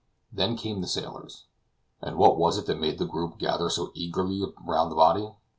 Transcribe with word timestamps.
Then 0.33 0.57
came 0.57 0.81
the 0.81 0.87
sailors. 0.87 1.43
And 2.01 2.17
what 2.17 2.35
was 2.35 2.57
it 2.57 2.65
that 2.65 2.79
made 2.79 2.97
the 2.97 3.05
group 3.05 3.37
gather 3.37 3.69
so 3.69 3.91
eagerly 3.93 4.43
around 4.67 4.89
the 4.89 4.95
body? 4.95 5.29